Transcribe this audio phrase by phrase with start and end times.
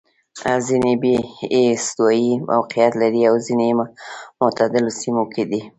[0.65, 0.93] ځیني
[1.53, 3.69] یې استوايي موقعیت لري او ځیني
[4.39, 5.61] معتدلو سیمو کې دي.